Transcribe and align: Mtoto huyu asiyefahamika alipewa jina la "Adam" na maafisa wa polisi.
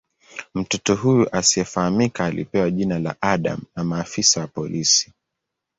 Mtoto 0.53 0.95
huyu 0.95 1.29
asiyefahamika 1.35 2.25
alipewa 2.25 2.71
jina 2.71 2.99
la 2.99 3.15
"Adam" 3.21 3.59
na 3.75 3.83
maafisa 3.83 4.41
wa 4.41 4.47
polisi. 4.47 5.13